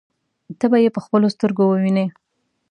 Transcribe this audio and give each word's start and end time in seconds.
ته 0.59 0.65
به 0.71 0.77
يې 0.83 0.89
په 0.95 1.01
خپلو 1.05 1.27
سترګو 1.35 1.63
ووینې. 1.67 2.05